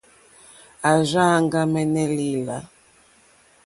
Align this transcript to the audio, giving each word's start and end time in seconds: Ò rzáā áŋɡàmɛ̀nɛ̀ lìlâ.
Ò 0.89 0.93
rzáā 1.03 1.31
áŋɡàmɛ̀nɛ̀ 1.37 2.07
lìlâ. 2.17 2.57